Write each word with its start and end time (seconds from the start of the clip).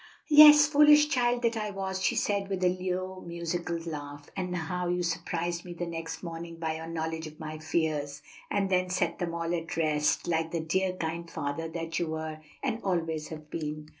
"Yes, 0.31 0.65
foolish 0.65 1.09
child 1.09 1.43
that 1.43 1.55
I 1.55 1.69
was!" 1.69 2.01
she 2.01 2.15
said, 2.15 2.47
with 2.47 2.63
a 2.63 2.69
low 2.69 3.21
musical 3.23 3.77
laugh; 3.77 4.31
"and 4.35 4.55
how 4.55 4.87
you 4.87 5.03
surprised 5.03 5.63
me 5.63 5.75
the 5.75 5.85
next 5.85 6.23
morning 6.23 6.55
by 6.57 6.77
your 6.77 6.87
knowledge 6.87 7.27
of 7.27 7.39
my 7.39 7.59
fears, 7.59 8.23
and 8.49 8.71
then 8.71 8.89
set 8.89 9.19
them 9.19 9.35
all 9.35 9.53
at 9.53 9.77
rest, 9.77 10.27
like 10.27 10.49
the 10.49 10.59
dear, 10.59 10.93
kind 10.93 11.29
father 11.29 11.67
that 11.69 11.99
you 11.99 12.07
were 12.07 12.39
and 12.63 12.81
always 12.83 13.27
have 13.27 13.51
been." 13.51 13.89